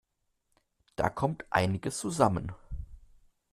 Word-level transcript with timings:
Da 0.95 1.11
kommt 1.11 1.45
einiges 1.51 1.99
zusammen. 1.99 2.51